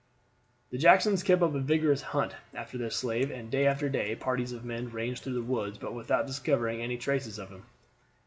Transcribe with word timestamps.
The 0.71 0.79
Jacksons 0.79 1.21
kept 1.21 1.43
up 1.43 1.53
a 1.53 1.59
vigorous 1.59 2.01
hunt 2.01 2.33
after 2.55 2.75
their 2.75 2.89
slave 2.89 3.29
and 3.29 3.51
day 3.51 3.67
after 3.67 3.87
day 3.87 4.15
parties 4.15 4.51
of 4.51 4.65
men 4.65 4.89
ranged 4.89 5.21
through 5.23 5.35
the 5.35 5.43
woods 5.43 5.77
but 5.77 5.93
without 5.93 6.25
discovering 6.25 6.81
any 6.81 6.97
traces 6.97 7.37
of 7.37 7.49
him. 7.49 7.65